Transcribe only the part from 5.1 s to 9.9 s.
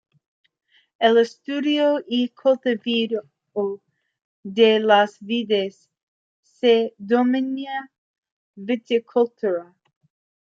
vides se denomina viticultura.